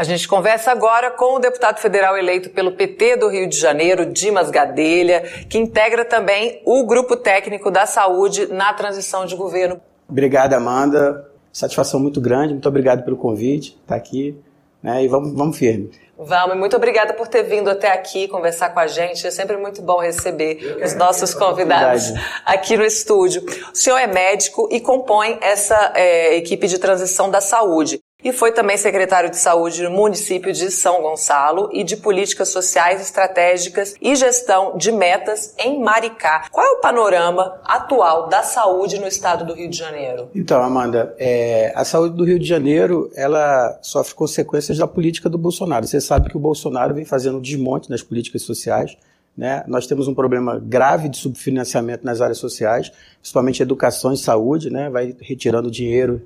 A 0.00 0.02
gente 0.02 0.26
conversa 0.26 0.70
agora 0.70 1.10
com 1.10 1.34
o 1.34 1.38
deputado 1.38 1.78
federal 1.78 2.16
eleito 2.16 2.48
pelo 2.48 2.72
PT 2.72 3.16
do 3.18 3.28
Rio 3.28 3.46
de 3.46 3.58
Janeiro, 3.58 4.06
Dimas 4.06 4.50
Gadelha, 4.50 5.20
que 5.46 5.58
integra 5.58 6.06
também 6.06 6.62
o 6.64 6.86
grupo 6.86 7.16
técnico 7.16 7.70
da 7.70 7.84
saúde 7.84 8.46
na 8.46 8.72
transição 8.72 9.26
de 9.26 9.36
governo. 9.36 9.78
Obrigado, 10.08 10.54
Amanda. 10.54 11.28
Satisfação 11.52 12.00
muito 12.00 12.18
grande. 12.18 12.54
Muito 12.54 12.66
obrigado 12.66 13.04
pelo 13.04 13.18
convite. 13.18 13.72
Estar 13.72 13.88
tá 13.88 13.96
aqui. 13.96 14.34
Né? 14.82 15.04
E 15.04 15.08
vamos, 15.08 15.34
vamos 15.34 15.58
firme. 15.58 15.90
Vamos, 16.16 16.56
muito 16.56 16.74
obrigada 16.74 17.12
por 17.12 17.28
ter 17.28 17.42
vindo 17.42 17.68
até 17.68 17.92
aqui 17.92 18.26
conversar 18.26 18.70
com 18.70 18.80
a 18.80 18.86
gente. 18.86 19.26
É 19.26 19.30
sempre 19.30 19.58
muito 19.58 19.82
bom 19.82 20.00
receber 20.00 20.78
os 20.82 20.94
nossos 20.94 21.34
convidados 21.34 22.14
aqui 22.46 22.74
no 22.74 22.86
estúdio. 22.86 23.44
O 23.70 23.76
senhor 23.76 23.98
é 23.98 24.06
médico 24.06 24.66
e 24.72 24.80
compõe 24.80 25.38
essa 25.42 25.92
é, 25.94 26.36
equipe 26.36 26.66
de 26.68 26.78
transição 26.78 27.30
da 27.30 27.42
saúde. 27.42 28.00
E 28.22 28.32
foi 28.32 28.52
também 28.52 28.76
secretário 28.76 29.30
de 29.30 29.36
Saúde 29.36 29.82
no 29.82 29.90
município 29.90 30.52
de 30.52 30.70
São 30.70 31.00
Gonçalo 31.00 31.70
e 31.72 31.82
de 31.82 31.96
Políticas 31.96 32.48
Sociais 32.48 33.00
Estratégicas 33.00 33.94
e 34.00 34.14
Gestão 34.14 34.76
de 34.76 34.92
Metas 34.92 35.54
em 35.58 35.80
Maricá. 35.80 36.46
Qual 36.50 36.66
é 36.66 36.70
o 36.70 36.80
panorama 36.80 37.60
atual 37.64 38.28
da 38.28 38.42
saúde 38.42 38.98
no 38.98 39.06
estado 39.06 39.44
do 39.44 39.54
Rio 39.54 39.70
de 39.70 39.78
Janeiro? 39.78 40.28
Então, 40.34 40.62
Amanda, 40.62 41.14
é, 41.18 41.72
a 41.74 41.84
saúde 41.84 42.14
do 42.14 42.24
Rio 42.24 42.38
de 42.38 42.46
Janeiro 42.46 43.10
ela 43.16 43.78
sofre 43.80 44.14
consequências 44.14 44.76
da 44.76 44.86
política 44.86 45.28
do 45.28 45.38
Bolsonaro. 45.38 45.86
Você 45.86 46.00
sabe 46.00 46.28
que 46.28 46.36
o 46.36 46.40
Bolsonaro 46.40 46.94
vem 46.94 47.04
fazendo 47.04 47.40
desmonte 47.40 47.88
nas 47.88 48.02
políticas 48.02 48.42
sociais. 48.42 48.96
Né? 49.36 49.64
Nós 49.66 49.86
temos 49.86 50.08
um 50.08 50.14
problema 50.14 50.58
grave 50.58 51.08
de 51.08 51.16
subfinanciamento 51.16 52.04
nas 52.04 52.20
áreas 52.20 52.38
sociais, 52.38 52.92
principalmente 53.20 53.62
educação 53.62 54.12
e 54.12 54.16
saúde, 54.16 54.68
né? 54.68 54.90
vai 54.90 55.16
retirando 55.20 55.70
dinheiro 55.70 56.20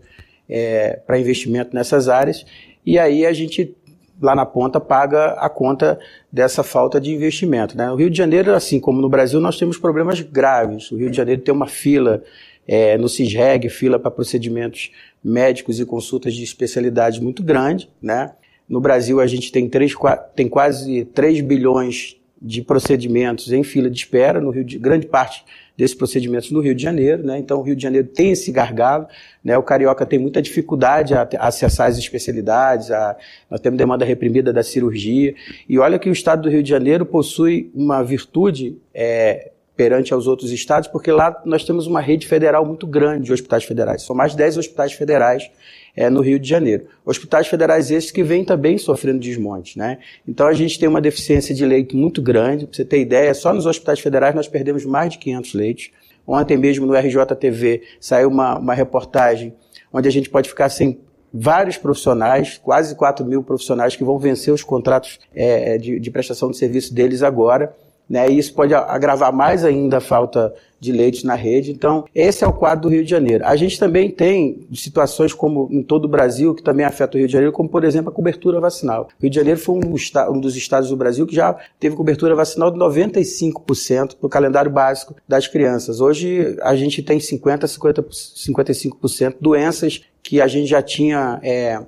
é, 0.49 1.01
para 1.07 1.19
investimento 1.19 1.75
nessas 1.75 2.09
áreas, 2.09 2.45
e 2.85 2.99
aí 2.99 3.25
a 3.25 3.33
gente 3.33 3.75
lá 4.21 4.35
na 4.35 4.47
ponta 4.47 4.81
paga 4.81 5.33
a 5.33 5.49
conta 5.49 5.99
dessa 6.31 6.63
falta 6.63 7.01
de 7.01 7.13
investimento. 7.13 7.77
Né? 7.77 7.87
No 7.87 7.97
Rio 7.97 8.11
de 8.11 8.17
Janeiro, 8.17 8.55
assim 8.55 8.79
como 8.79 9.01
no 9.01 9.09
Brasil, 9.09 9.41
nós 9.41 9.59
temos 9.59 9.77
problemas 9.77 10.21
graves. 10.21 10.91
O 10.91 10.97
Rio 10.97 11.11
de 11.11 11.17
Janeiro 11.17 11.43
tem 11.43 11.53
uma 11.53 11.67
fila 11.67 12.23
é, 12.67 12.97
no 12.97 13.09
CISREG, 13.09 13.69
fila 13.69 13.99
para 13.99 14.11
procedimentos 14.11 14.91
médicos 15.23 15.81
e 15.81 15.85
consultas 15.85 16.35
de 16.35 16.45
especialidade 16.45 17.21
muito 17.21 17.43
grande. 17.43 17.91
Né? 18.01 18.33
No 18.69 18.81
Brasil, 18.81 19.21
a 19.21 19.27
gente 19.27 19.51
tem, 19.51 19.69
três, 19.69 19.95
tem 20.35 20.49
quase 20.49 21.05
3 21.07 21.41
bilhões 21.41 22.17
de 22.41 22.63
procedimentos 22.63 23.53
em 23.53 23.63
fila 23.63 23.89
de 23.89 23.97
espera, 23.97 24.41
no 24.41 24.51
Rio 24.51 24.65
de, 24.65 24.79
grande 24.79 25.07
parte 25.07 25.45
desses 25.77 25.97
procedimentos 25.97 26.51
no 26.51 26.61
Rio 26.61 26.75
de 26.75 26.83
Janeiro, 26.83 27.25
né? 27.25 27.39
Então 27.39 27.59
o 27.59 27.63
Rio 27.63 27.75
de 27.75 27.83
Janeiro 27.83 28.07
tem 28.07 28.31
esse 28.31 28.53
gargalo, 28.53 29.09
né? 29.43 29.59
O 29.59 29.63
carioca 29.63 30.07
tem 30.07 30.19
muita 30.19 30.41
dificuldade 30.41 31.15
a, 31.15 31.29
a 31.39 31.49
acessar 31.49 31.89
as 31.89 31.99
especialidades, 31.99 32.91
a, 32.91 33.17
nós 33.51 33.61
temos 33.61 33.77
demanda 33.77 34.05
reprimida 34.05 34.53
da 34.53 34.63
cirurgia 34.63 35.35
e 35.69 35.79
olha 35.79 35.99
que 35.99 36.09
o 36.09 36.13
Estado 36.13 36.43
do 36.43 36.49
Rio 36.49 36.63
de 36.63 36.71
Janeiro 36.71 37.05
possui 37.05 37.71
uma 37.75 38.03
virtude 38.03 38.79
é, 38.93 39.51
perante 39.77 40.15
aos 40.15 40.27
outros 40.27 40.53
estados, 40.53 40.89
porque 40.89 41.11
lá 41.11 41.43
nós 41.45 41.65
temos 41.65 41.87
uma 41.87 42.01
rede 42.01 42.27
federal 42.27 42.65
muito 42.65 42.87
grande 42.87 43.25
de 43.25 43.33
hospitais 43.33 43.65
federais. 43.65 44.03
São 44.03 44.15
mais 44.15 44.33
de 44.33 44.39
10 44.39 44.59
hospitais 44.59 44.93
federais 44.93 45.51
é, 45.97 46.09
no 46.09 46.21
Rio 46.21 46.39
de 46.39 46.49
Janeiro. 46.49 46.87
Hospitais 47.05 47.49
federais 47.49 47.91
esses 47.91 48.11
que 48.11 48.23
vêm 48.23 48.45
também 48.45 48.79
sofrendo 48.79 49.19
desmonte. 49.19 49.77
Né? 49.77 49.99
Então 50.27 50.47
a 50.47 50.53
gente 50.53 50.79
tem 50.79 50.89
uma 50.89 51.01
deficiência 51.01 51.55
de 51.55 51.67
leito 51.67 51.97
muito 51.97 52.23
grande. 52.23 52.67
Para 52.67 52.77
você 52.77 52.85
ter 52.85 53.01
ideia, 53.01 53.35
só 53.35 53.53
nos 53.53 53.67
hospitais 53.67 53.99
federais 53.99 54.35
nós 54.35 54.47
perdemos 54.47 54.85
mais 54.85 55.11
de 55.13 55.19
500 55.19 55.55
leitos. 55.55 55.91
Ontem 56.27 56.57
mesmo 56.57 56.87
no 56.87 56.95
RJTV 56.95 57.83
saiu 58.01 58.29
uma, 58.29 58.59
uma 58.59 58.75
reportagem 58.75 59.55
onde 59.93 60.09
a 60.09 60.13
gente 60.13 60.31
pode 60.31 60.49
ficar 60.49 60.69
sem 60.69 61.01
vários 61.33 61.77
profissionais, 61.77 62.59
quase 62.63 62.95
4 62.95 63.27
mil 63.27 63.43
profissionais 63.43 63.97
que 63.97 64.05
vão 64.05 64.19
vencer 64.21 64.55
os 64.55 64.63
contratos 64.63 65.19
é, 65.35 65.77
de, 65.79 65.99
de 65.99 66.11
prestação 66.11 66.49
de 66.49 66.57
serviço 66.57 66.95
deles 66.95 67.25
agora 67.25 67.75
né? 68.09 68.31
E 68.31 68.39
isso 68.39 68.53
pode 68.55 68.75
agravar 68.75 69.33
mais 69.33 69.65
ainda 69.65 69.99
a 69.99 70.01
falta 70.01 70.55
de 70.79 70.93
leitos 70.93 71.25
na 71.25 71.35
rede. 71.35 71.71
Então, 71.73 72.05
esse 72.15 72.45
é 72.45 72.47
o 72.47 72.53
quadro 72.53 72.83
do 72.83 72.95
Rio 72.95 73.03
de 73.03 73.11
Janeiro. 73.11 73.45
A 73.47 73.57
gente 73.57 73.79
também 73.79 74.11
tem 74.11 74.67
situações 74.75 75.33
como 75.33 75.69
em 75.71 75.83
todo 75.83 76.05
o 76.05 76.09
Brasil, 76.09 76.55
que 76.55 76.63
também 76.63 76.85
afeta 76.85 77.17
o 77.17 77.19
Rio 77.19 77.27
de 77.27 77.33
Janeiro, 77.33 77.53
como, 77.53 77.69
por 77.69 77.85
exemplo, 77.85 78.11
a 78.11 78.13
cobertura 78.13 78.61
vacinal. 78.61 79.09
O 79.19 79.23
Rio 79.23 79.31
de 79.31 79.37
Janeiro 79.37 79.59
foi 79.59 79.77
um, 79.77 80.41
dos 80.41 80.57
estados 80.57 80.91
do 80.91 80.97
Brasil 80.97 81.27
que 81.27 81.35
já 81.35 81.57
teve 81.81 81.97
cobertura 81.97 82.35
vacinal 82.35 82.71
de 82.71 82.79
95% 82.79 84.17
no 84.21 84.29
calendário 84.29 84.71
básico 84.71 85.15
das 85.27 85.49
crianças. 85.49 86.01
Hoje, 86.01 86.57
a 86.61 86.77
gente 86.77 87.03
tem 87.03 87.19
50%, 87.19 87.61
50% 87.65 88.05
55% 88.11 89.37
doenças 89.41 90.03
que 90.23 90.41
a 90.41 90.47
gente 90.47 90.69
já 90.69 90.83
tinha... 90.83 91.41
É, 91.43 91.81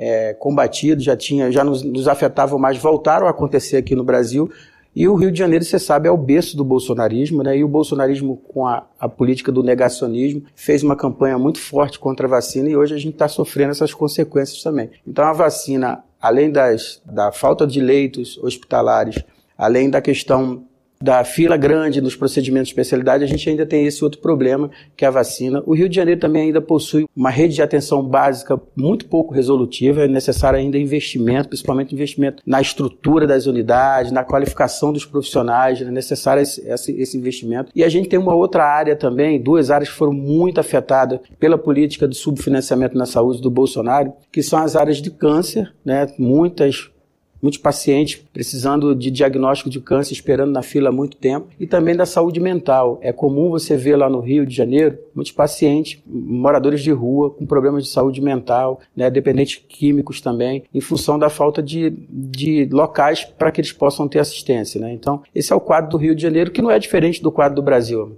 é, 0.00 0.32
combatido, 0.34 1.02
já 1.02 1.16
tinha, 1.16 1.50
já 1.50 1.64
nos, 1.64 1.82
nos 1.82 2.06
afetavam 2.06 2.56
mais, 2.56 2.78
voltaram 2.78 3.26
a 3.26 3.30
acontecer 3.30 3.78
aqui 3.78 3.96
no 3.96 4.04
Brasil, 4.04 4.48
e 4.98 5.06
o 5.06 5.14
Rio 5.14 5.30
de 5.30 5.38
Janeiro, 5.38 5.64
você 5.64 5.78
sabe, 5.78 6.08
é 6.08 6.10
o 6.10 6.16
berço 6.16 6.56
do 6.56 6.64
bolsonarismo, 6.64 7.44
né? 7.44 7.56
E 7.56 7.62
o 7.62 7.68
bolsonarismo, 7.68 8.36
com 8.36 8.66
a, 8.66 8.84
a 8.98 9.08
política 9.08 9.52
do 9.52 9.62
negacionismo, 9.62 10.42
fez 10.56 10.82
uma 10.82 10.96
campanha 10.96 11.38
muito 11.38 11.60
forte 11.60 12.00
contra 12.00 12.26
a 12.26 12.30
vacina 12.30 12.68
e 12.68 12.76
hoje 12.76 12.96
a 12.96 12.98
gente 12.98 13.12
está 13.12 13.28
sofrendo 13.28 13.70
essas 13.70 13.94
consequências 13.94 14.60
também. 14.60 14.90
Então, 15.06 15.24
a 15.24 15.32
vacina, 15.32 16.02
além 16.20 16.50
das, 16.50 17.00
da 17.04 17.30
falta 17.30 17.64
de 17.64 17.80
leitos 17.80 18.38
hospitalares, 18.38 19.22
além 19.56 19.88
da 19.88 20.02
questão 20.02 20.64
da 21.00 21.22
fila 21.24 21.56
grande 21.56 22.00
nos 22.00 22.16
procedimentos 22.16 22.68
de 22.68 22.72
especialidade, 22.72 23.24
a 23.24 23.26
gente 23.26 23.48
ainda 23.48 23.64
tem 23.64 23.86
esse 23.86 24.02
outro 24.02 24.20
problema, 24.20 24.70
que 24.96 25.04
é 25.04 25.08
a 25.08 25.10
vacina. 25.10 25.62
O 25.66 25.74
Rio 25.74 25.88
de 25.88 25.96
Janeiro 25.96 26.20
também 26.20 26.42
ainda 26.42 26.60
possui 26.60 27.06
uma 27.14 27.30
rede 27.30 27.54
de 27.54 27.62
atenção 27.62 28.02
básica 28.02 28.60
muito 28.76 29.06
pouco 29.06 29.34
resolutiva, 29.34 30.04
é 30.04 30.08
necessário 30.08 30.58
ainda 30.58 30.78
investimento, 30.78 31.48
principalmente 31.48 31.94
investimento 31.94 32.42
na 32.46 32.60
estrutura 32.60 33.26
das 33.26 33.46
unidades, 33.46 34.12
na 34.12 34.24
qualificação 34.24 34.92
dos 34.92 35.04
profissionais, 35.04 35.80
é 35.80 35.90
necessário 35.90 36.42
esse, 36.42 36.62
esse 36.66 37.16
investimento. 37.16 37.70
E 37.74 37.84
a 37.84 37.88
gente 37.88 38.08
tem 38.08 38.18
uma 38.18 38.34
outra 38.34 38.64
área 38.64 38.96
também, 38.96 39.40
duas 39.40 39.70
áreas 39.70 39.90
que 39.90 39.96
foram 39.96 40.12
muito 40.12 40.60
afetadas 40.60 41.20
pela 41.38 41.56
política 41.56 42.08
de 42.08 42.16
subfinanciamento 42.16 42.96
na 42.96 43.06
saúde 43.06 43.40
do 43.40 43.50
Bolsonaro, 43.50 44.12
que 44.32 44.42
são 44.42 44.58
as 44.58 44.76
áreas 44.76 44.98
de 45.00 45.10
câncer, 45.10 45.72
né? 45.84 46.06
muitas 46.18 46.90
muitos 47.40 47.60
pacientes 47.60 48.22
precisando 48.32 48.94
de 48.94 49.10
diagnóstico 49.10 49.70
de 49.70 49.80
câncer, 49.80 50.12
esperando 50.12 50.52
na 50.52 50.62
fila 50.62 50.88
há 50.88 50.92
muito 50.92 51.16
tempo, 51.16 51.48
e 51.58 51.66
também 51.66 51.96
da 51.96 52.06
saúde 52.06 52.40
mental. 52.40 52.98
É 53.02 53.12
comum 53.12 53.50
você 53.50 53.76
ver 53.76 53.96
lá 53.96 54.08
no 54.08 54.20
Rio 54.20 54.46
de 54.46 54.54
Janeiro 54.54 54.98
muitos 55.14 55.32
pacientes, 55.32 56.00
moradores 56.06 56.80
de 56.80 56.92
rua, 56.92 57.30
com 57.30 57.46
problemas 57.46 57.84
de 57.84 57.90
saúde 57.90 58.20
mental, 58.20 58.80
né, 58.96 59.10
dependentes 59.10 59.56
químicos 59.68 60.20
também, 60.20 60.62
em 60.72 60.80
função 60.80 61.18
da 61.18 61.28
falta 61.28 61.62
de, 61.62 61.90
de 62.08 62.68
locais 62.70 63.24
para 63.24 63.50
que 63.50 63.60
eles 63.60 63.72
possam 63.72 64.06
ter 64.06 64.20
assistência. 64.20 64.80
Né? 64.80 64.92
Então, 64.92 65.22
esse 65.34 65.52
é 65.52 65.56
o 65.56 65.60
quadro 65.60 65.90
do 65.90 65.96
Rio 65.96 66.14
de 66.14 66.22
Janeiro, 66.22 66.50
que 66.50 66.62
não 66.62 66.70
é 66.70 66.78
diferente 66.78 67.22
do 67.22 67.32
quadro 67.32 67.56
do 67.56 67.62
Brasil. 67.62 68.16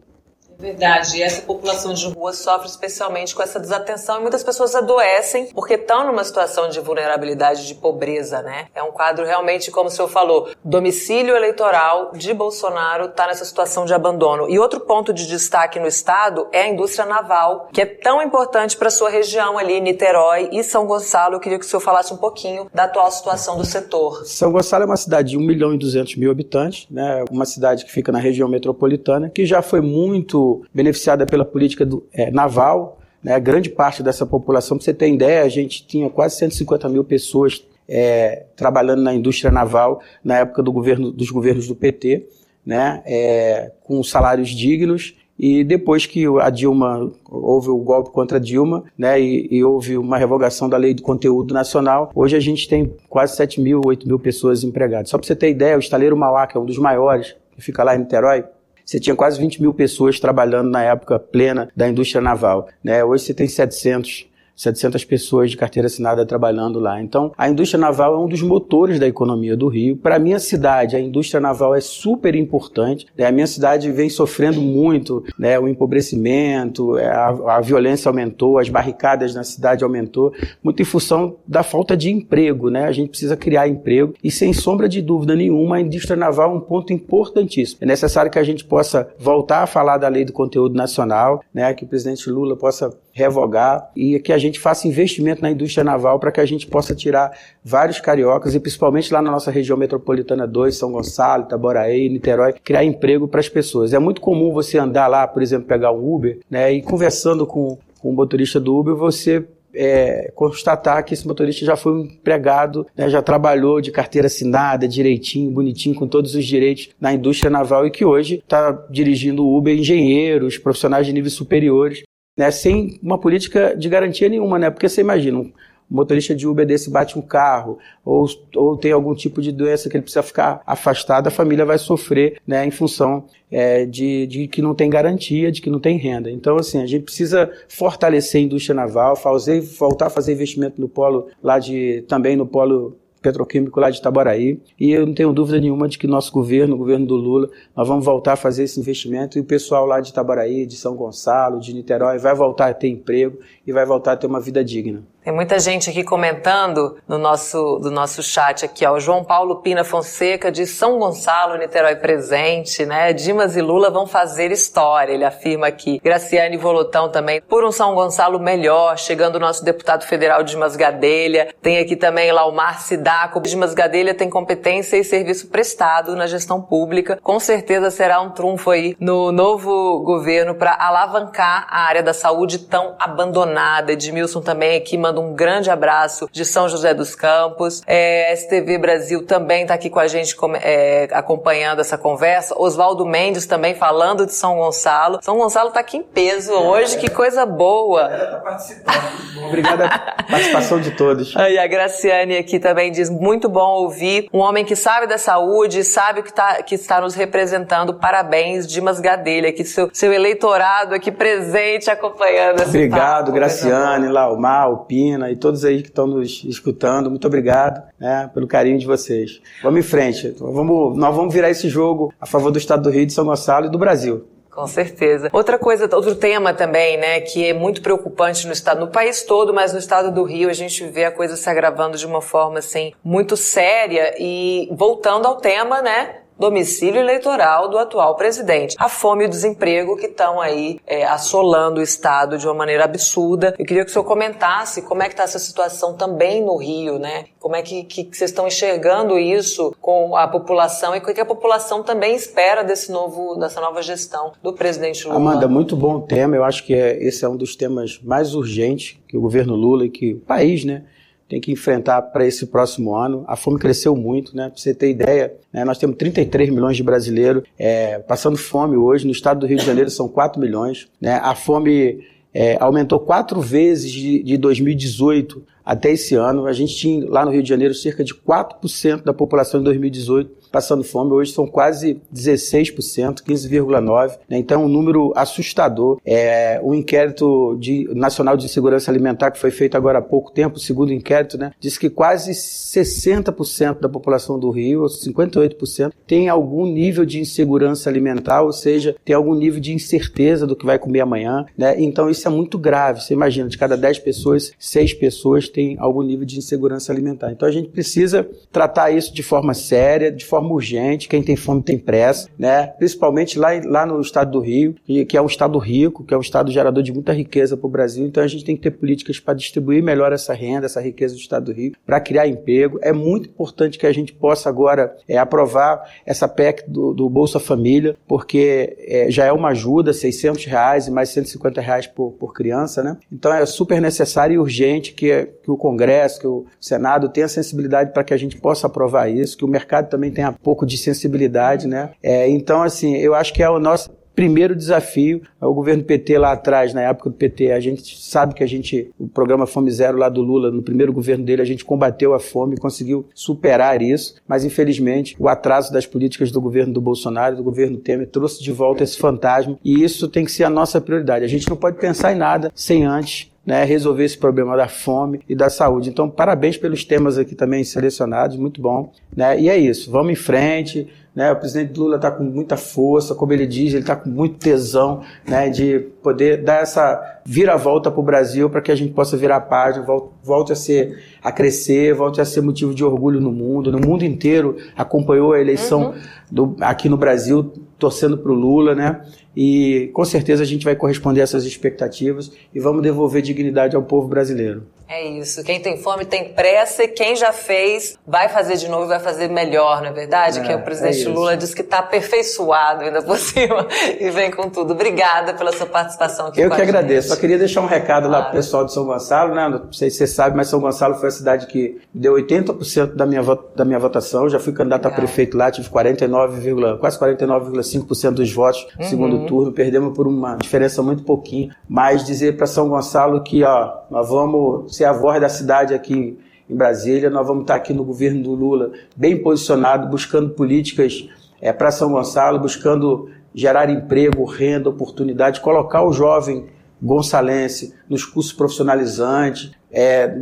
Verdade, 0.60 1.16
e 1.16 1.22
essa 1.22 1.40
população 1.40 1.94
de 1.94 2.06
rua 2.06 2.34
sofre 2.34 2.68
especialmente 2.68 3.34
com 3.34 3.42
essa 3.42 3.58
desatenção 3.58 4.18
e 4.18 4.20
muitas 4.20 4.42
pessoas 4.42 4.74
adoecem 4.74 5.46
porque 5.54 5.74
estão 5.74 6.06
numa 6.06 6.22
situação 6.22 6.68
de 6.68 6.78
vulnerabilidade, 6.80 7.66
de 7.66 7.74
pobreza, 7.74 8.42
né? 8.42 8.66
É 8.74 8.82
um 8.82 8.92
quadro 8.92 9.24
realmente, 9.24 9.70
como 9.70 9.88
o 9.88 9.90
senhor 9.90 10.08
falou, 10.08 10.50
domicílio 10.62 11.34
eleitoral 11.34 12.12
de 12.14 12.34
Bolsonaro 12.34 13.06
está 13.06 13.26
nessa 13.26 13.44
situação 13.44 13.86
de 13.86 13.94
abandono. 13.94 14.50
E 14.50 14.58
outro 14.58 14.80
ponto 14.80 15.14
de 15.14 15.26
destaque 15.26 15.80
no 15.80 15.86
estado 15.86 16.46
é 16.52 16.62
a 16.62 16.68
indústria 16.68 17.06
naval, 17.06 17.68
que 17.72 17.80
é 17.80 17.86
tão 17.86 18.20
importante 18.22 18.76
para 18.76 18.90
sua 18.90 19.08
região 19.08 19.56
ali, 19.56 19.80
Niterói 19.80 20.50
e 20.52 20.62
São 20.62 20.86
Gonçalo. 20.86 21.36
Eu 21.36 21.40
queria 21.40 21.58
que 21.58 21.64
o 21.64 21.68
senhor 21.68 21.80
falasse 21.80 22.12
um 22.12 22.18
pouquinho 22.18 22.70
da 22.74 22.84
atual 22.84 23.10
situação 23.10 23.56
do 23.56 23.64
setor. 23.64 24.26
São 24.26 24.52
Gonçalo 24.52 24.84
é 24.84 24.86
uma 24.86 24.96
cidade 24.98 25.30
de 25.30 25.38
1 25.38 25.40
milhão 25.40 25.72
e 25.72 25.78
200 25.78 26.16
mil 26.16 26.30
habitantes, 26.30 26.86
né? 26.90 27.24
Uma 27.30 27.46
cidade 27.46 27.86
que 27.86 27.90
fica 27.90 28.12
na 28.12 28.18
região 28.18 28.46
metropolitana, 28.46 29.30
que 29.30 29.46
já 29.46 29.62
foi 29.62 29.80
muito 29.80 30.49
beneficiada 30.72 31.26
pela 31.26 31.44
política 31.44 31.84
do, 31.84 32.06
é, 32.12 32.30
naval. 32.30 32.98
Né, 33.22 33.38
grande 33.38 33.68
parte 33.68 34.02
dessa 34.02 34.24
população, 34.24 34.78
para 34.78 34.84
você 34.84 34.94
ter 34.94 35.12
ideia, 35.12 35.42
a 35.42 35.48
gente 35.48 35.86
tinha 35.86 36.08
quase 36.08 36.36
150 36.36 36.88
mil 36.88 37.04
pessoas 37.04 37.62
é, 37.86 38.44
trabalhando 38.56 39.02
na 39.02 39.12
indústria 39.12 39.50
naval 39.50 40.00
na 40.24 40.38
época 40.38 40.62
do 40.62 40.72
governo, 40.72 41.10
dos 41.10 41.30
governos 41.30 41.66
do 41.66 41.74
PT, 41.74 42.28
né, 42.64 43.02
é, 43.04 43.72
com 43.82 44.02
salários 44.02 44.48
dignos. 44.48 45.16
E 45.42 45.64
depois 45.64 46.04
que 46.04 46.26
a 46.40 46.50
Dilma, 46.50 47.10
houve 47.28 47.70
o 47.70 47.78
golpe 47.78 48.10
contra 48.10 48.36
a 48.36 48.40
Dilma, 48.40 48.84
né, 48.96 49.18
e, 49.18 49.48
e, 49.50 49.64
houve 49.64 49.96
uma 49.96 50.18
revogação 50.18 50.68
da 50.68 50.76
lei 50.76 50.92
do 50.92 51.02
conteúdo 51.02 51.54
nacional, 51.54 52.12
hoje 52.14 52.36
a 52.36 52.40
gente 52.40 52.68
tem 52.68 52.94
quase 53.08 53.36
7 53.36 53.58
mil, 53.58 53.80
8 53.84 54.06
mil 54.06 54.18
pessoas 54.18 54.62
empregadas. 54.62 55.08
Só 55.08 55.16
para 55.16 55.26
você 55.26 55.34
ter 55.34 55.48
ideia, 55.48 55.76
o 55.76 55.80
estaleiro 55.80 56.14
Mauá, 56.16 56.46
que 56.46 56.58
é 56.58 56.60
um 56.60 56.66
dos 56.66 56.76
maiores, 56.76 57.34
que 57.52 57.62
fica 57.62 57.82
lá 57.82 57.96
em 57.96 58.00
Niterói, 58.00 58.44
você 58.90 58.98
tinha 58.98 59.14
quase 59.14 59.38
20 59.38 59.62
mil 59.62 59.72
pessoas 59.72 60.18
trabalhando 60.18 60.68
na 60.68 60.82
época 60.82 61.16
plena 61.16 61.70
da 61.76 61.88
indústria 61.88 62.20
naval. 62.20 62.68
Né? 62.82 63.04
Hoje 63.04 63.22
você 63.22 63.32
tem 63.32 63.46
700 63.46 64.26
700 64.60 65.04
pessoas 65.06 65.50
de 65.50 65.56
carteira 65.56 65.86
assinada 65.86 66.26
trabalhando 66.26 66.78
lá. 66.78 67.00
Então, 67.00 67.32
a 67.36 67.48
indústria 67.48 67.80
naval 67.80 68.14
é 68.14 68.18
um 68.18 68.28
dos 68.28 68.42
motores 68.42 69.00
da 69.00 69.08
economia 69.08 69.56
do 69.56 69.68
Rio. 69.68 69.96
Para 69.96 70.16
a 70.16 70.18
minha 70.18 70.38
cidade, 70.38 70.94
a 70.94 71.00
indústria 71.00 71.40
naval 71.40 71.74
é 71.74 71.80
super 71.80 72.34
importante. 72.34 73.06
Né? 73.16 73.24
A 73.24 73.32
minha 73.32 73.46
cidade 73.46 73.90
vem 73.90 74.10
sofrendo 74.10 74.60
muito, 74.60 75.24
né? 75.38 75.58
o 75.58 75.66
empobrecimento, 75.66 76.98
é, 76.98 77.08
a, 77.08 77.28
a 77.56 77.60
violência 77.62 78.10
aumentou, 78.10 78.58
as 78.58 78.68
barricadas 78.68 79.34
na 79.34 79.42
cidade 79.44 79.82
aumentou, 79.82 80.30
muito 80.62 80.82
em 80.82 80.84
função 80.84 81.36
da 81.48 81.62
falta 81.62 81.96
de 81.96 82.10
emprego. 82.10 82.68
Né? 82.68 82.84
A 82.84 82.92
gente 82.92 83.08
precisa 83.08 83.38
criar 83.38 83.66
emprego 83.66 84.12
e, 84.22 84.30
sem 84.30 84.52
sombra 84.52 84.90
de 84.90 85.00
dúvida 85.00 85.34
nenhuma, 85.34 85.76
a 85.76 85.80
indústria 85.80 86.16
naval 86.16 86.52
é 86.52 86.54
um 86.56 86.60
ponto 86.60 86.92
importantíssimo. 86.92 87.78
É 87.80 87.86
necessário 87.86 88.30
que 88.30 88.38
a 88.38 88.44
gente 88.44 88.66
possa 88.66 89.08
voltar 89.18 89.62
a 89.62 89.66
falar 89.66 89.96
da 89.96 90.08
lei 90.08 90.26
do 90.26 90.34
conteúdo 90.34 90.74
nacional, 90.74 91.42
né? 91.54 91.72
que 91.72 91.84
o 91.84 91.88
presidente 91.88 92.28
Lula 92.28 92.56
possa 92.56 92.90
revogar 93.12 93.90
e 93.94 94.18
que 94.20 94.32
a 94.32 94.38
gente 94.38 94.58
faça 94.58 94.86
investimento 94.86 95.42
na 95.42 95.50
indústria 95.50 95.84
naval 95.84 96.18
para 96.18 96.32
que 96.32 96.40
a 96.40 96.46
gente 96.46 96.66
possa 96.66 96.94
tirar 96.94 97.36
vários 97.64 98.00
cariocas 98.00 98.54
e 98.54 98.60
principalmente 98.60 99.12
lá 99.12 99.20
na 99.20 99.30
nossa 99.30 99.50
região 99.50 99.76
metropolitana 99.76 100.46
2, 100.46 100.76
São 100.76 100.92
Gonçalo, 100.92 101.44
Itaboraí, 101.44 102.08
Niterói, 102.08 102.54
criar 102.64 102.84
emprego 102.84 103.26
para 103.28 103.40
as 103.40 103.48
pessoas. 103.48 103.92
É 103.92 103.98
muito 103.98 104.20
comum 104.20 104.52
você 104.52 104.78
andar 104.78 105.06
lá, 105.06 105.26
por 105.26 105.42
exemplo, 105.42 105.66
pegar 105.66 105.92
um 105.92 106.14
Uber, 106.14 106.38
né, 106.48 106.72
e 106.72 106.82
conversando 106.82 107.46
com, 107.46 107.78
com 108.00 108.10
o 108.10 108.12
motorista 108.12 108.60
do 108.60 108.76
Uber, 108.76 108.94
você 108.94 109.44
é, 109.74 110.32
constatar 110.34 111.04
que 111.04 111.14
esse 111.14 111.26
motorista 111.26 111.64
já 111.64 111.76
foi 111.76 111.92
um 111.92 112.00
empregado, 112.00 112.86
né, 112.96 113.08
já 113.08 113.22
trabalhou 113.22 113.80
de 113.80 113.90
carteira 113.90 114.26
assinada, 114.26 114.88
direitinho, 114.88 115.50
bonitinho, 115.50 115.94
com 115.94 116.06
todos 116.06 116.34
os 116.34 116.44
direitos 116.44 116.90
na 117.00 117.12
indústria 117.12 117.50
naval 117.50 117.86
e 117.86 117.90
que 117.90 118.04
hoje 118.04 118.36
está 118.36 118.72
dirigindo 118.90 119.46
Uber 119.46 119.76
engenheiros, 119.76 120.58
profissionais 120.58 121.06
de 121.06 121.12
níveis 121.12 121.34
superiores 121.34 122.02
né, 122.40 122.50
sem 122.50 122.98
uma 123.02 123.18
política 123.18 123.76
de 123.76 123.86
garantia 123.86 124.26
nenhuma, 124.26 124.58
né? 124.58 124.70
Porque 124.70 124.88
você 124.88 125.02
imagina, 125.02 125.40
um 125.40 125.52
motorista 125.90 126.34
de 126.34 126.48
Uber 126.48 126.64
desse 126.64 126.88
bate 126.88 127.18
um 127.18 127.20
carro, 127.20 127.78
ou, 128.02 128.24
ou 128.56 128.78
tem 128.78 128.92
algum 128.92 129.14
tipo 129.14 129.42
de 129.42 129.52
doença 129.52 129.90
que 129.90 129.96
ele 129.98 130.04
precisa 130.04 130.22
ficar 130.22 130.62
afastado, 130.66 131.26
a 131.26 131.30
família 131.30 131.66
vai 131.66 131.76
sofrer, 131.76 132.40
né, 132.46 132.64
em 132.64 132.70
função 132.70 133.26
é, 133.50 133.84
de, 133.84 134.26
de 134.26 134.48
que 134.48 134.62
não 134.62 134.74
tem 134.74 134.88
garantia, 134.88 135.52
de 135.52 135.60
que 135.60 135.68
não 135.68 135.78
tem 135.78 135.98
renda. 135.98 136.30
Então, 136.30 136.56
assim, 136.56 136.80
a 136.80 136.86
gente 136.86 137.02
precisa 137.02 137.50
fortalecer 137.68 138.40
a 138.40 138.44
indústria 138.44 138.74
naval, 138.74 139.16
fazer, 139.16 139.60
voltar 139.60 140.06
a 140.06 140.10
fazer 140.10 140.32
investimento 140.32 140.80
no 140.80 140.88
polo 140.88 141.28
lá 141.42 141.58
de, 141.58 142.06
também 142.08 142.36
no 142.36 142.46
polo 142.46 142.96
petroquímico 143.20 143.78
lá 143.78 143.90
de 143.90 143.98
Itaboraí. 143.98 144.60
E 144.78 144.92
eu 144.92 145.06
não 145.06 145.14
tenho 145.14 145.32
dúvida 145.32 145.60
nenhuma 145.60 145.88
de 145.88 145.98
que 145.98 146.06
nosso 146.06 146.32
governo, 146.32 146.74
o 146.74 146.78
governo 146.78 147.06
do 147.06 147.16
Lula, 147.16 147.50
nós 147.76 147.86
vamos 147.86 148.04
voltar 148.04 148.32
a 148.32 148.36
fazer 148.36 148.64
esse 148.64 148.80
investimento 148.80 149.38
e 149.38 149.40
o 149.40 149.44
pessoal 149.44 149.86
lá 149.86 150.00
de 150.00 150.10
Itaboraí, 150.10 150.66
de 150.66 150.76
São 150.76 150.94
Gonçalo, 150.94 151.60
de 151.60 151.74
Niterói, 151.74 152.18
vai 152.18 152.34
voltar 152.34 152.70
a 152.70 152.74
ter 152.74 152.88
emprego 152.88 153.38
e 153.66 153.72
vai 153.72 153.84
voltar 153.84 154.12
a 154.12 154.16
ter 154.16 154.26
uma 154.26 154.40
vida 154.40 154.64
digna. 154.64 155.02
Tem 155.22 155.34
muita 155.34 155.58
gente 155.58 155.90
aqui 155.90 156.02
comentando 156.02 156.96
no 157.06 157.18
nosso, 157.18 157.78
do 157.78 157.90
nosso 157.90 158.22
chat 158.22 158.64
aqui, 158.64 158.86
ó. 158.86 158.94
O 158.94 159.00
João 159.00 159.22
Paulo 159.22 159.56
Pina 159.56 159.84
Fonseca 159.84 160.50
de 160.50 160.66
São 160.66 160.98
Gonçalo, 160.98 161.58
Niterói 161.58 161.96
presente, 161.96 162.86
né? 162.86 163.12
Dimas 163.12 163.54
e 163.54 163.60
Lula 163.60 163.90
vão 163.90 164.06
fazer 164.06 164.50
história, 164.50 165.12
ele 165.12 165.24
afirma 165.24 165.66
aqui. 165.66 166.00
Graciane 166.02 166.56
Volotão 166.56 167.10
também, 167.10 167.42
por 167.42 167.62
um 167.64 167.70
São 167.70 167.94
Gonçalo 167.94 168.40
melhor, 168.40 168.98
chegando 168.98 169.36
o 169.36 169.40
nosso 169.40 169.62
deputado 169.62 170.06
federal 170.06 170.42
Dimas 170.42 170.74
Gadelha. 170.74 171.54
Tem 171.60 171.78
aqui 171.78 171.96
também 171.96 172.32
lá 172.32 172.46
o 172.46 172.52
Mar 172.52 172.80
Sidaco. 172.80 173.42
Dimas 173.42 173.74
Gadelha 173.74 174.14
tem 174.14 174.30
competência 174.30 174.96
e 174.96 175.04
serviço 175.04 175.48
prestado 175.48 176.16
na 176.16 176.26
gestão 176.26 176.62
pública. 176.62 177.18
Com 177.22 177.38
certeza 177.38 177.90
será 177.90 178.22
um 178.22 178.30
trunfo 178.30 178.70
aí 178.70 178.96
no 178.98 179.30
novo 179.30 180.00
governo 180.00 180.54
para 180.54 180.74
alavancar 180.80 181.66
a 181.68 181.82
área 181.82 182.02
da 182.02 182.14
saúde 182.14 182.60
tão 182.60 182.94
abandonada. 182.98 183.92
Edmilson 183.92 184.40
também 184.40 184.78
aqui 184.78 184.96
manda 185.10 185.20
um 185.20 185.34
grande 185.34 185.70
abraço 185.70 186.28
de 186.30 186.44
São 186.44 186.68
José 186.68 186.94
dos 186.94 187.16
Campos. 187.16 187.82
É, 187.86 188.32
STV 188.36 188.78
Brasil 188.78 189.26
também 189.26 189.62
está 189.62 189.74
aqui 189.74 189.90
com 189.90 189.98
a 189.98 190.06
gente 190.06 190.36
é, 190.62 191.08
acompanhando 191.10 191.80
essa 191.80 191.98
conversa. 191.98 192.54
Oswaldo 192.56 193.04
Mendes 193.04 193.44
também 193.44 193.74
falando 193.74 194.24
de 194.24 194.32
São 194.32 194.56
Gonçalo. 194.56 195.18
São 195.22 195.36
Gonçalo 195.36 195.68
está 195.68 195.80
aqui 195.80 195.96
em 195.96 196.02
peso 196.02 196.52
hoje, 196.52 196.96
que 196.96 197.10
coisa 197.10 197.44
boa. 197.44 198.08
Tá 198.08 198.40
participando. 198.44 199.46
Obrigada 199.48 199.86
a 199.86 200.22
participação 200.22 200.80
de 200.80 200.92
todos. 200.92 201.34
E 201.34 201.58
a 201.58 201.66
Graciane 201.66 202.36
aqui 202.36 202.60
também 202.60 202.92
diz, 202.92 203.10
muito 203.10 203.48
bom 203.48 203.82
ouvir 203.82 204.28
um 204.32 204.38
homem 204.38 204.64
que 204.64 204.76
sabe 204.76 205.08
da 205.08 205.18
saúde, 205.18 205.82
sabe 205.82 206.22
que, 206.22 206.32
tá, 206.32 206.62
que 206.62 206.76
está 206.76 207.00
nos 207.00 207.14
representando. 207.14 207.94
Parabéns, 207.94 208.66
Dimas 208.66 209.00
Gadelha, 209.00 209.52
que 209.52 209.64
seu, 209.64 209.90
seu 209.92 210.12
eleitorado 210.12 210.94
aqui 210.94 211.10
presente 211.10 211.90
acompanhando 211.90 212.60
esse 212.60 212.68
Obrigado, 212.68 213.26
papo, 213.26 213.32
Graciane, 213.32 214.08
Laumar, 214.08 214.70
o 214.70 214.78
Pi 214.84 214.99
e 215.08 215.36
todos 215.36 215.64
aí 215.64 215.82
que 215.82 215.88
estão 215.88 216.06
nos 216.06 216.44
escutando, 216.44 217.10
muito 217.10 217.26
obrigado 217.26 217.82
né, 217.98 218.30
pelo 218.32 218.46
carinho 218.46 218.78
de 218.78 218.86
vocês. 218.86 219.40
Vamos 219.62 219.80
em 219.80 219.82
frente, 219.82 220.34
vamos, 220.38 220.96
nós 220.96 221.14
vamos 221.14 221.32
virar 221.32 221.50
esse 221.50 221.68
jogo 221.68 222.12
a 222.20 222.26
favor 222.26 222.50
do 222.50 222.58
Estado 222.58 222.82
do 222.82 222.90
Rio, 222.90 223.06
de 223.06 223.12
São 223.12 223.24
Gonçalo 223.24 223.66
e 223.66 223.70
do 223.70 223.78
Brasil. 223.78 224.24
Com 224.50 224.66
certeza. 224.66 225.30
Outra 225.32 225.58
coisa, 225.58 225.88
outro 225.94 226.14
tema 226.16 226.52
também, 226.52 226.98
né, 226.98 227.20
que 227.20 227.46
é 227.46 227.54
muito 227.54 227.80
preocupante 227.80 228.46
no 228.46 228.52
estado, 228.52 228.80
no 228.80 228.88
país 228.88 229.22
todo, 229.22 229.54
mas 229.54 229.72
no 229.72 229.78
estado 229.78 230.12
do 230.12 230.24
Rio 230.24 230.50
a 230.50 230.52
gente 230.52 230.84
vê 230.86 231.04
a 231.04 231.12
coisa 231.12 231.36
se 231.36 231.48
agravando 231.48 231.96
de 231.96 232.04
uma 232.04 232.20
forma 232.20 232.58
assim 232.58 232.92
muito 233.02 233.36
séria 233.36 234.14
e 234.18 234.68
voltando 234.72 235.26
ao 235.26 235.36
tema, 235.36 235.80
né, 235.80 236.16
domicílio 236.40 236.98
eleitoral 236.98 237.68
do 237.68 237.76
atual 237.76 238.16
presidente. 238.16 238.74
A 238.78 238.88
fome 238.88 239.24
e 239.24 239.26
o 239.26 239.30
desemprego 239.30 239.94
que 239.94 240.06
estão 240.06 240.40
aí 240.40 240.80
é, 240.86 241.04
assolando 241.04 241.80
o 241.80 241.82
Estado 241.82 242.38
de 242.38 242.46
uma 242.46 242.54
maneira 242.54 242.84
absurda. 242.84 243.54
Eu 243.58 243.66
queria 243.66 243.84
que 243.84 243.90
o 243.90 243.92
senhor 243.92 244.06
comentasse 244.06 244.80
como 244.80 245.02
é 245.02 245.06
que 245.06 245.12
está 245.12 245.24
essa 245.24 245.38
situação 245.38 245.94
também 245.94 246.42
no 246.42 246.56
Rio, 246.56 246.98
né? 246.98 247.26
Como 247.38 247.54
é 247.54 247.62
que, 247.62 247.84
que, 247.84 248.04
vocês 248.04 248.30
estão 248.30 248.46
enxergando 248.46 249.18
isso 249.18 249.74
com 249.80 250.16
a 250.16 250.26
população 250.26 250.96
e 250.96 250.98
o 250.98 251.02
que 251.02 251.20
a 251.20 251.26
população 251.26 251.82
também 251.82 252.16
espera 252.16 252.62
desse 252.62 252.90
novo, 252.90 253.36
dessa 253.36 253.60
nova 253.60 253.82
gestão 253.82 254.32
do 254.42 254.54
presidente 254.54 255.06
Lula? 255.06 255.16
Amanda, 255.16 255.46
muito 255.46 255.76
bom 255.76 256.00
tema. 256.00 256.36
Eu 256.36 256.44
acho 256.44 256.64
que 256.64 256.72
é, 256.72 256.96
esse 257.02 257.22
é 257.22 257.28
um 257.28 257.36
dos 257.36 257.54
temas 257.54 258.00
mais 258.02 258.34
urgentes 258.34 258.98
que 259.06 259.16
o 259.16 259.20
governo 259.20 259.54
Lula 259.54 259.84
e 259.84 259.90
que 259.90 260.14
o 260.14 260.20
país, 260.20 260.64
né? 260.64 260.84
Tem 261.30 261.40
que 261.40 261.52
enfrentar 261.52 262.02
para 262.02 262.26
esse 262.26 262.44
próximo 262.46 262.96
ano. 262.96 263.24
A 263.28 263.36
fome 263.36 263.56
cresceu 263.56 263.94
muito, 263.94 264.36
né? 264.36 264.48
Para 264.48 264.60
você 264.60 264.74
ter 264.74 264.90
ideia, 264.90 265.32
né? 265.52 265.64
nós 265.64 265.78
temos 265.78 265.96
33 265.96 266.50
milhões 266.50 266.76
de 266.76 266.82
brasileiros 266.82 267.44
é, 267.56 268.00
passando 268.00 268.36
fome 268.36 268.76
hoje. 268.76 269.06
No 269.06 269.12
estado 269.12 269.38
do 269.38 269.46
Rio 269.46 269.58
de 269.58 269.64
Janeiro 269.64 269.88
são 269.90 270.08
4 270.08 270.40
milhões. 270.40 270.88
Né? 271.00 271.20
A 271.22 271.36
fome 271.36 272.00
é, 272.34 272.56
aumentou 272.60 272.98
quatro 272.98 273.40
vezes 273.40 273.92
de, 273.92 274.24
de 274.24 274.36
2018 274.36 275.40
até 275.64 275.92
esse 275.92 276.14
ano. 276.14 276.46
A 276.46 276.52
gente 276.52 276.76
tinha 276.76 277.08
lá 277.08 277.24
no 277.24 277.30
Rio 277.30 277.42
de 277.42 277.48
Janeiro 277.48 277.74
cerca 277.74 278.04
de 278.04 278.14
4% 278.14 279.02
da 279.02 279.12
população 279.12 279.60
em 279.60 279.64
2018 279.64 280.40
passando 280.50 280.82
fome. 280.82 281.12
Hoje 281.12 281.32
são 281.32 281.46
quase 281.46 282.00
16%, 282.14 283.22
15,9%. 283.22 284.18
Né? 284.28 284.38
Então 284.38 284.64
um 284.64 284.68
número 284.68 285.12
assustador. 285.14 286.00
É, 286.04 286.60
o 286.62 286.74
inquérito 286.74 287.56
de, 287.58 287.88
nacional 287.94 288.36
de 288.36 288.48
segurança 288.48 288.90
alimentar 288.90 289.30
que 289.30 289.38
foi 289.38 289.50
feito 289.50 289.76
agora 289.76 289.98
há 289.98 290.02
pouco 290.02 290.32
tempo, 290.32 290.56
o 290.56 290.60
segundo 290.60 290.92
inquérito, 290.92 291.38
né, 291.38 291.52
diz 291.60 291.78
que 291.78 291.88
quase 291.88 292.32
60% 292.32 293.80
da 293.80 293.88
população 293.88 294.38
do 294.38 294.50
Rio, 294.50 294.82
58%, 294.82 295.92
tem 296.06 296.28
algum 296.28 296.66
nível 296.66 297.04
de 297.04 297.20
insegurança 297.20 297.88
alimentar, 297.88 298.42
ou 298.42 298.52
seja, 298.52 298.96
tem 299.04 299.14
algum 299.14 299.34
nível 299.34 299.60
de 299.60 299.72
incerteza 299.72 300.46
do 300.46 300.56
que 300.56 300.66
vai 300.66 300.78
comer 300.78 301.00
amanhã. 301.00 301.44
Né? 301.56 301.80
Então 301.80 302.10
isso 302.10 302.26
é 302.26 302.30
muito 302.30 302.58
grave. 302.58 303.00
Você 303.00 303.14
imagina, 303.14 303.48
de 303.48 303.58
cada 303.58 303.76
10 303.76 304.00
pessoas, 304.00 304.52
6 304.58 304.94
pessoas 304.94 305.48
têm 305.50 305.76
algum 305.78 306.02
nível 306.02 306.24
de 306.24 306.38
insegurança 306.38 306.92
alimentar. 306.92 307.32
Então 307.32 307.48
a 307.48 307.52
gente 307.52 307.68
precisa 307.68 308.28
tratar 308.50 308.90
isso 308.90 309.14
de 309.14 309.22
forma 309.22 309.54
séria, 309.54 310.10
de 310.10 310.24
forma 310.24 310.52
urgente, 310.52 311.08
quem 311.08 311.22
tem 311.22 311.36
fome 311.36 311.62
tem 311.62 311.78
pressa, 311.78 312.28
né? 312.38 312.68
Principalmente 312.78 313.38
lá, 313.38 313.48
lá 313.64 313.86
no 313.86 314.00
estado 314.00 314.30
do 314.32 314.40
Rio, 314.40 314.74
que 315.08 315.16
é 315.16 315.22
um 315.22 315.26
estado 315.26 315.58
rico, 315.58 316.04
que 316.04 316.14
é 316.14 316.16
um 316.16 316.20
estado 316.20 316.50
gerador 316.50 316.82
de 316.82 316.92
muita 316.92 317.12
riqueza 317.12 317.56
para 317.56 317.66
o 317.66 317.70
Brasil. 317.70 318.06
Então 318.06 318.22
a 318.22 318.26
gente 318.26 318.44
tem 318.44 318.56
que 318.56 318.62
ter 318.62 318.70
políticas 318.70 319.18
para 319.18 319.34
distribuir 319.34 319.82
melhor 319.82 320.12
essa 320.12 320.32
renda, 320.32 320.66
essa 320.66 320.80
riqueza 320.80 321.14
do 321.14 321.20
estado 321.20 321.46
do 321.46 321.52
Rio, 321.52 321.72
para 321.84 322.00
criar 322.00 322.26
emprego. 322.26 322.78
É 322.82 322.92
muito 322.92 323.28
importante 323.28 323.78
que 323.78 323.86
a 323.86 323.92
gente 323.92 324.12
possa 324.12 324.48
agora 324.48 324.96
é, 325.08 325.18
aprovar 325.18 325.82
essa 326.04 326.28
PEC 326.28 326.68
do, 326.68 326.92
do 326.92 327.08
Bolsa 327.08 327.40
Família, 327.40 327.96
porque 328.06 328.76
é, 328.80 329.10
já 329.10 329.24
é 329.24 329.32
uma 329.32 329.48
ajuda, 329.48 329.92
600 329.92 330.44
reais 330.44 330.86
e 330.86 330.90
mais 330.90 331.08
150 331.10 331.60
reais 331.60 331.86
por, 331.86 332.12
por 332.12 332.32
criança, 332.32 332.82
né? 332.82 332.96
Então 333.12 333.32
é 333.32 333.44
super 333.46 333.80
necessário 333.80 334.34
e 334.34 334.38
urgente 334.38 334.92
que, 334.92 335.28
que 335.50 335.54
o 335.54 335.56
Congresso, 335.56 336.20
que 336.20 336.26
o 336.26 336.46
Senado 336.60 337.08
tenha 337.08 337.28
sensibilidade 337.28 337.92
para 337.92 338.04
que 338.04 338.14
a 338.14 338.16
gente 338.16 338.36
possa 338.36 338.66
aprovar 338.66 339.10
isso, 339.10 339.36
que 339.36 339.44
o 339.44 339.48
mercado 339.48 339.88
também 339.88 340.10
tenha 340.10 340.30
um 340.30 340.34
pouco 340.34 340.64
de 340.64 340.76
sensibilidade, 340.76 341.66
né? 341.66 341.90
É, 342.02 342.28
então, 342.28 342.62
assim, 342.62 342.96
eu 342.96 343.14
acho 343.14 343.32
que 343.32 343.42
é 343.42 343.50
o 343.50 343.58
nosso 343.58 343.90
primeiro 344.14 344.54
desafio. 344.54 345.22
O 345.40 345.54
governo 345.54 345.82
PT 345.82 346.18
lá 346.18 346.32
atrás, 346.32 346.74
na 346.74 346.82
época 346.82 347.08
do 347.10 347.16
PT, 347.16 347.52
a 347.52 347.60
gente 347.60 347.98
sabe 348.02 348.34
que 348.34 348.44
a 348.44 348.46
gente, 348.46 348.90
o 348.98 349.08
programa 349.08 349.46
Fome 349.46 349.70
Zero 349.70 349.96
lá 349.96 350.08
do 350.08 350.20
Lula, 350.20 350.50
no 350.50 350.62
primeiro 350.62 350.92
governo 350.92 351.24
dele, 351.24 351.40
a 351.40 351.44
gente 351.44 351.64
combateu 351.64 352.12
a 352.12 352.20
fome, 352.20 352.58
conseguiu 352.58 353.06
superar 353.14 353.80
isso, 353.80 354.16
mas 354.28 354.44
infelizmente 354.44 355.16
o 355.18 355.28
atraso 355.28 355.72
das 355.72 355.86
políticas 355.86 356.30
do 356.30 356.40
governo 356.40 356.72
do 356.72 356.80
Bolsonaro, 356.80 357.36
do 357.36 357.42
governo 357.42 357.78
Temer, 357.78 358.08
trouxe 358.08 358.42
de 358.42 358.52
volta 358.52 358.84
esse 358.84 358.98
fantasma 358.98 359.58
e 359.64 359.82
isso 359.82 360.06
tem 360.06 360.24
que 360.24 360.32
ser 360.32 360.44
a 360.44 360.50
nossa 360.50 360.80
prioridade. 360.80 361.24
A 361.24 361.28
gente 361.28 361.48
não 361.48 361.56
pode 361.56 361.78
pensar 361.78 362.12
em 362.12 362.16
nada 362.16 362.52
sem 362.54 362.84
antes 362.84 363.30
né, 363.50 363.64
resolver 363.64 364.04
esse 364.04 364.16
problema 364.16 364.56
da 364.56 364.68
fome 364.68 365.22
e 365.28 365.34
da 365.34 365.50
saúde. 365.50 365.90
Então, 365.90 366.08
parabéns 366.08 366.56
pelos 366.56 366.84
temas 366.84 367.18
aqui 367.18 367.34
também 367.34 367.64
selecionados, 367.64 368.36
muito 368.36 368.62
bom. 368.62 368.92
Né? 369.16 369.40
E 369.40 369.48
é 369.48 369.58
isso, 369.58 369.90
vamos 369.90 370.12
em 370.12 370.14
frente. 370.14 370.86
Né? 371.12 371.32
O 371.32 371.36
presidente 371.36 371.76
Lula 371.76 371.96
está 371.96 372.12
com 372.12 372.22
muita 372.22 372.56
força, 372.56 373.12
como 373.12 373.32
ele 373.32 373.48
diz, 373.48 373.72
ele 373.72 373.80
está 373.80 373.96
com 373.96 374.08
muito 374.08 374.38
tesão 374.38 375.02
né, 375.26 375.50
de 375.50 375.80
poder 376.00 376.44
dar 376.44 376.62
essa 376.62 377.19
vira-volta 377.24 377.90
para 377.90 378.00
o 378.00 378.02
Brasil 378.02 378.48
para 378.48 378.60
que 378.60 378.72
a 378.72 378.74
gente 378.74 378.92
possa 378.92 379.16
virar 379.16 379.36
a 379.36 379.40
página, 379.40 379.84
volte 380.22 380.52
a 380.52 380.56
ser 380.56 381.02
a 381.22 381.30
crescer, 381.30 381.94
volte 381.94 382.20
a 382.20 382.24
ser 382.24 382.40
motivo 382.40 382.74
de 382.74 382.84
orgulho 382.84 383.20
no 383.20 383.32
mundo. 383.32 383.70
No 383.70 383.78
mundo 383.78 384.04
inteiro 384.04 384.56
acompanhou 384.76 385.32
a 385.32 385.40
eleição 385.40 385.90
uhum. 385.90 385.94
do, 386.30 386.56
aqui 386.60 386.88
no 386.88 386.96
Brasil, 386.96 387.52
torcendo 387.78 388.18
para 388.18 388.30
o 388.30 388.34
Lula, 388.34 388.74
né? 388.74 389.00
E 389.36 389.90
com 389.92 390.04
certeza 390.04 390.42
a 390.42 390.46
gente 390.46 390.64
vai 390.64 390.74
corresponder 390.74 391.20
a 391.20 391.24
essas 391.24 391.44
expectativas 391.44 392.32
e 392.52 392.58
vamos 392.58 392.82
devolver 392.82 393.22
dignidade 393.22 393.76
ao 393.76 393.82
povo 393.82 394.08
brasileiro. 394.08 394.66
É 394.88 395.06
isso. 395.06 395.44
Quem 395.44 395.60
tem 395.60 395.76
fome 395.76 396.04
tem 396.04 396.32
pressa 396.34 396.82
e 396.82 396.88
quem 396.88 397.14
já 397.14 397.32
fez 397.32 397.96
vai 398.04 398.28
fazer 398.28 398.56
de 398.56 398.66
novo 398.66 398.86
e 398.86 398.88
vai 398.88 398.98
fazer 398.98 399.28
melhor, 399.28 399.82
não 399.82 399.90
é 399.90 399.92
verdade? 399.92 400.40
É, 400.40 400.42
que 400.42 400.52
o 400.52 400.62
presidente 400.62 401.06
é 401.06 401.08
Lula 401.08 401.36
diz 401.36 401.54
que 401.54 401.60
está 401.60 401.78
aperfeiçoado 401.78 402.82
ainda 402.82 403.00
por 403.00 403.16
cima 403.16 403.68
e 404.00 404.10
vem 404.10 404.32
com 404.32 404.50
tudo. 404.50 404.72
Obrigada 404.72 405.32
pela 405.32 405.52
sua 405.52 405.66
participação 405.66 406.26
aqui 406.26 406.40
Eu 406.40 406.50
que 406.50 406.60
agradeço. 406.60 407.09
Só 407.14 407.20
queria 407.20 407.38
deixar 407.38 407.60
um 407.60 407.66
recado 407.66 408.08
claro. 408.08 408.12
lá 408.12 408.22
para 408.22 408.30
o 408.30 408.36
pessoal 408.36 408.64
de 408.64 408.72
São 408.72 408.84
Gonçalo, 408.84 409.34
né? 409.34 409.48
Não 409.48 409.72
sei 409.72 409.90
se 409.90 409.98
você 409.98 410.06
sabe, 410.06 410.36
mas 410.36 410.48
São 410.48 410.60
Gonçalo 410.60 410.94
foi 410.94 411.08
a 411.08 411.12
cidade 411.12 411.46
que 411.46 411.80
deu 411.92 412.14
80% 412.14 412.94
da 412.94 413.06
minha, 413.06 413.22
da 413.54 413.64
minha 413.64 413.78
votação. 413.78 414.24
Eu 414.24 414.30
já 414.30 414.38
fui 414.38 414.52
candidato 414.52 414.84
Legal. 414.84 414.98
a 414.98 415.02
prefeito 415.02 415.36
lá, 415.36 415.50
tive 415.50 415.68
49, 415.68 416.78
quase 416.78 416.98
49,5% 416.98 418.10
dos 418.12 418.32
votos 418.32 418.66
no 418.76 418.84
uhum. 418.84 418.90
segundo 418.90 419.26
turno. 419.26 419.52
Perdemos 419.52 419.94
por 419.94 420.06
uma 420.06 420.36
diferença 420.36 420.82
muito 420.82 421.02
pouquinho. 421.02 421.50
Mas 421.68 422.04
dizer 422.04 422.36
para 422.36 422.46
São 422.46 422.68
Gonçalo 422.68 423.22
que, 423.22 423.42
ó, 423.44 423.72
nós 423.90 424.08
vamos 424.08 424.76
ser 424.76 424.84
a 424.84 424.92
voz 424.92 425.20
da 425.20 425.28
cidade 425.28 425.74
aqui 425.74 426.18
em 426.48 426.54
Brasília. 426.56 427.10
Nós 427.10 427.26
vamos 427.26 427.42
estar 427.42 427.54
aqui 427.54 427.72
no 427.72 427.84
governo 427.84 428.22
do 428.22 428.34
Lula 428.34 428.72
bem 428.96 429.22
posicionado, 429.22 429.88
buscando 429.88 430.30
políticas 430.30 431.08
é, 431.40 431.52
para 431.52 431.70
São 431.70 431.90
Gonçalo, 431.90 432.38
buscando 432.38 433.08
gerar 433.34 433.70
emprego, 433.70 434.24
renda, 434.24 434.68
oportunidade, 434.68 435.40
colocar 435.40 435.82
o 435.82 435.92
jovem 435.92 436.46
gonçalense 436.82 437.74
nos 437.88 438.04
cursos 438.04 438.32
profissionalizantes, 438.32 439.52
é, 439.72 440.12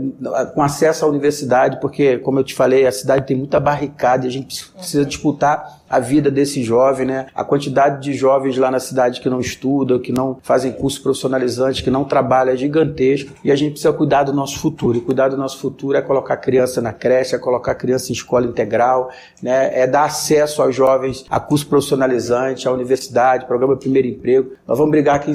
com 0.54 0.62
acesso 0.62 1.04
à 1.04 1.08
universidade, 1.08 1.80
porque, 1.80 2.18
como 2.18 2.38
eu 2.38 2.44
te 2.44 2.54
falei, 2.54 2.86
a 2.86 2.92
cidade 2.92 3.26
tem 3.26 3.36
muita 3.36 3.58
barricada 3.58 4.26
e 4.26 4.28
a 4.28 4.32
gente 4.32 4.66
precisa 4.72 5.04
disputar 5.04 5.77
a 5.88 5.98
vida 5.98 6.30
desse 6.30 6.62
jovem, 6.62 7.06
né? 7.06 7.26
A 7.34 7.44
quantidade 7.44 8.02
de 8.02 8.12
jovens 8.12 8.56
lá 8.56 8.70
na 8.70 8.80
cidade 8.80 9.20
que 9.20 9.28
não 9.28 9.40
estudam, 9.40 9.98
que 9.98 10.12
não 10.12 10.38
fazem 10.42 10.72
curso 10.72 11.02
profissionalizante, 11.02 11.82
que 11.82 11.90
não 11.90 12.04
trabalham 12.04 12.52
é 12.52 12.56
gigantesco 12.56 13.32
e 13.42 13.50
a 13.50 13.56
gente 13.56 13.72
precisa 13.72 13.92
cuidar 13.92 14.24
do 14.24 14.32
nosso 14.32 14.58
futuro. 14.58 14.98
E 14.98 15.00
cuidar 15.00 15.28
do 15.28 15.36
nosso 15.36 15.58
futuro 15.58 15.96
é 15.96 16.02
colocar 16.02 16.36
criança 16.36 16.80
na 16.80 16.92
creche, 16.92 17.34
é 17.34 17.38
colocar 17.38 17.74
criança 17.74 18.10
em 18.10 18.14
escola 18.14 18.46
integral, 18.46 19.10
né? 19.42 19.70
É 19.78 19.86
dar 19.86 20.04
acesso 20.04 20.62
aos 20.62 20.74
jovens 20.74 21.24
a 21.28 21.40
curso 21.40 21.66
profissionalizante, 21.66 22.68
à 22.68 22.72
universidade, 22.72 23.46
programa 23.46 23.76
Primeiro 23.76 24.08
Emprego. 24.08 24.52
Nós 24.66 24.78
vamos 24.78 24.90
brigar 24.90 25.16
aqui, 25.16 25.32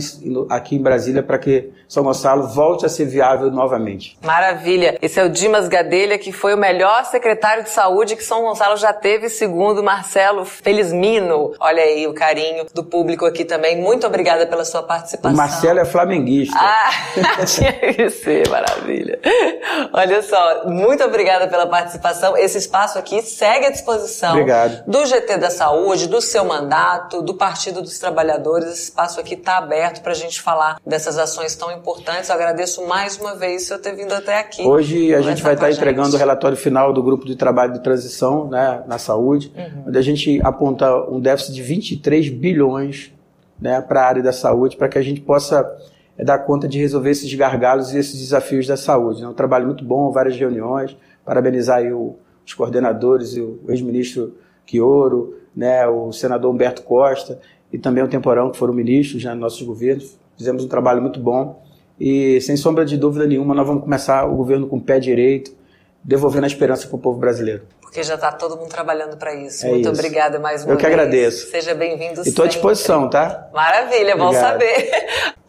aqui 0.50 0.76
em 0.76 0.82
Brasília 0.82 1.24
para 1.24 1.38
que 1.38 1.70
São 1.88 2.04
Gonçalo 2.04 2.48
volte 2.48 2.86
a 2.86 2.90
ser 2.90 3.06
viável 3.06 3.52
novamente. 3.52 4.18
Maravilha. 4.24 4.98
Esse 5.02 5.20
é 5.20 5.24
o 5.24 5.30
Dimas 5.30 5.68
Gadelha, 5.68 6.18
que 6.18 6.32
foi 6.32 6.54
o 6.54 6.58
melhor 6.58 7.06
secretário 7.06 7.64
de 7.64 7.70
saúde 7.70 8.16
que 8.16 8.24
São 8.24 8.42
Gonçalo 8.42 8.78
já 8.78 8.94
teve, 8.94 9.30
segundo 9.30 9.84
Marcelo 9.84 10.43
Felizmino. 10.46 11.54
Olha 11.60 11.84
aí 11.84 12.08
o 12.08 12.14
carinho 12.14 12.66
do 12.74 12.84
público 12.84 13.26
aqui 13.26 13.46
também. 13.46 13.82
Muito 13.82 14.06
obrigada 14.06 14.46
pela 14.46 14.66
sua 14.66 14.84
participação. 14.84 15.34
O 15.34 15.38
Marcelo 15.38 15.80
é 15.80 15.86
flamenguista. 15.86 16.58
Ah, 16.58 17.44
tinha 17.46 17.74
que 17.74 18.10
ser, 18.10 18.48
maravilha. 18.50 19.20
Olha 19.94 20.22
só, 20.22 20.66
muito 20.66 21.04
obrigada 21.04 21.48
pela 21.48 21.68
participação. 21.68 22.38
Esse 22.38 22.58
espaço 22.58 22.98
aqui 22.98 23.22
segue 23.22 23.68
à 23.68 23.70
disposição 23.70 24.32
Obrigado. 24.32 24.84
do 24.88 25.06
GT 25.06 25.38
da 25.38 25.50
Saúde, 25.50 26.08
do 26.08 26.22
seu 26.22 26.46
mandato, 26.46 27.22
do 27.22 27.36
Partido 27.36 27.82
dos 27.82 27.98
Trabalhadores. 28.00 28.70
Esse 28.70 28.84
espaço 28.84 29.20
aqui 29.20 29.36
está 29.36 29.58
aberto 29.58 30.02
para 30.02 30.12
a 30.12 30.16
gente 30.16 30.42
falar 30.42 30.78
dessas 30.86 31.18
ações 31.18 31.56
tão 31.56 31.72
importantes. 31.72 32.30
Eu 32.30 32.36
agradeço 32.36 32.86
mais 32.86 33.18
uma 33.18 33.36
vez 33.36 33.68
por 33.70 33.80
ter 33.80 33.96
vindo 33.96 34.14
até 34.14 34.40
aqui. 34.40 34.64
Hoje 34.64 35.14
a 35.14 35.22
gente 35.22 35.42
vai 35.42 35.54
estar 35.54 35.68
tá 35.68 35.72
entregando 35.72 36.16
o 36.16 36.20
relatório 36.20 36.58
final 36.58 36.94
do 36.94 37.02
grupo 37.02 37.26
de 37.26 37.36
trabalho 37.36 37.74
de 37.74 37.84
transição 37.84 38.48
né, 38.50 38.84
na 38.88 38.98
saúde, 38.98 39.54
uhum. 39.56 39.86
onde 39.88 39.98
a 39.98 40.02
gente 40.02 40.33
aponta 40.42 41.10
um 41.10 41.20
déficit 41.20 41.54
de 41.54 41.62
23 41.62 42.30
bilhões 42.30 43.14
né, 43.60 43.82
para 43.82 44.02
a 44.02 44.08
área 44.08 44.24
da 44.24 44.34
saúde, 44.34 44.76
para 44.76 44.90
que 44.90 44.98
a 44.98 45.02
gente 45.02 45.22
possa 45.22 45.66
é, 46.18 46.24
dar 46.24 46.40
conta 46.40 46.68
de 46.68 46.78
resolver 46.78 47.12
esses 47.12 47.34
gargalos 47.34 47.94
e 47.94 47.98
esses 47.98 48.20
desafios 48.20 48.68
da 48.68 48.78
saúde. 48.78 49.24
É 49.24 49.28
um 49.28 49.34
trabalho 49.34 49.66
muito 49.66 49.84
bom, 49.84 50.12
várias 50.12 50.38
reuniões, 50.38 50.98
parabenizar 51.26 51.84
o, 51.94 52.18
os 52.46 52.54
coordenadores, 52.54 53.38
o 53.38 53.60
ex-ministro 53.70 54.36
Quioro, 54.66 55.36
né, 55.56 55.88
o 55.88 56.12
senador 56.12 56.54
Humberto 56.54 56.84
Costa 56.84 57.40
e 57.72 57.78
também 57.78 58.04
o 58.04 58.08
Temporão, 58.08 58.52
que 58.52 58.58
foram 58.58 58.74
ministros 58.74 59.24
né, 59.24 59.34
nossos 59.34 59.62
governos. 59.62 60.18
Fizemos 60.38 60.64
um 60.64 60.68
trabalho 60.68 61.02
muito 61.02 61.20
bom 61.20 61.62
e, 62.00 62.42
sem 62.42 62.58
sombra 62.58 62.86
de 62.86 62.98
dúvida 62.98 63.26
nenhuma, 63.26 63.54
nós 63.54 63.68
vamos 63.68 63.84
começar 63.84 64.26
o 64.26 64.36
governo 64.36 64.68
com 64.68 64.78
o 64.78 64.82
pé 64.82 65.00
direito, 65.00 65.56
devolvendo 66.04 66.44
a 66.46 66.48
esperança 66.48 66.88
para 66.88 66.96
o 66.96 67.00
povo 67.00 67.20
brasileiro 67.20 67.64
porque 67.94 68.02
já 68.02 68.16
está 68.16 68.32
todo 68.32 68.58
mundo 68.58 68.70
trabalhando 68.70 69.16
para 69.18 69.36
isso. 69.36 69.68
É 69.68 69.70
Muito 69.70 69.82
isso. 69.84 69.92
obrigada 69.92 70.40
mais 70.40 70.62
uma 70.62 70.70
vez. 70.70 70.72
Eu 70.72 70.78
que 70.80 70.86
agradeço. 70.88 71.52
Seja 71.52 71.76
bem-vindo 71.76 72.22
Estou 72.22 72.44
à 72.44 72.48
disposição, 72.48 73.08
tá? 73.08 73.48
Maravilha, 73.54 74.18
bom 74.18 74.34
saber. 74.34 74.90